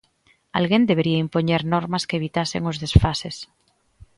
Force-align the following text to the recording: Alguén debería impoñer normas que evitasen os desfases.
Alguén 0.57 0.87
debería 0.91 1.23
impoñer 1.25 1.61
normas 1.73 2.05
que 2.07 2.17
evitasen 2.19 2.63
os 2.71 2.77
desfases. 2.83 3.35